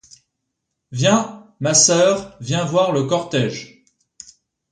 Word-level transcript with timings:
Viens, 0.91 1.45
ma 1.59 1.75
soeur, 1.75 2.35
viens 2.39 2.65
voir 2.65 2.91
le 2.91 3.03
cortège. 3.03 3.83